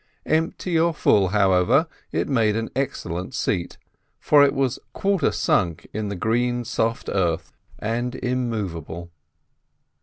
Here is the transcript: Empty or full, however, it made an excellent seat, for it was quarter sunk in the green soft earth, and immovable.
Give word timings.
Empty 0.25 0.79
or 0.79 0.95
full, 0.95 1.27
however, 1.27 1.85
it 2.11 2.27
made 2.27 2.55
an 2.55 2.71
excellent 2.75 3.35
seat, 3.35 3.77
for 4.19 4.43
it 4.43 4.55
was 4.55 4.79
quarter 4.93 5.31
sunk 5.31 5.87
in 5.93 6.09
the 6.09 6.15
green 6.15 6.65
soft 6.65 7.07
earth, 7.13 7.53
and 7.77 8.15
immovable. 8.15 9.11